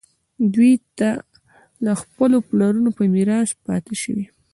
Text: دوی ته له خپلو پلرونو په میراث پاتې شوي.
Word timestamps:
دوی 0.53 0.73
ته 0.97 1.09
له 1.83 1.91
خپلو 2.01 2.37
پلرونو 2.49 2.89
په 2.97 3.03
میراث 3.15 3.49
پاتې 3.65 3.93
شوي. 4.01 4.25